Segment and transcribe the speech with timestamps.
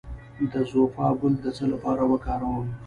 [0.51, 2.65] د زوفا ګل د څه لپاره وکاروم؟